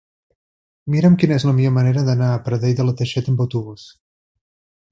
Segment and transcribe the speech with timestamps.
[0.93, 3.87] Mira'm quina és la millor manera d'anar a Pradell de la Teixeta amb autobús.